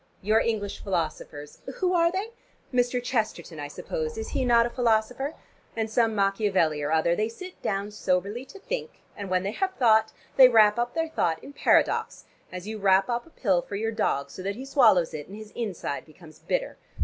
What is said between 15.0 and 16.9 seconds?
it, and his inside becomes bitter.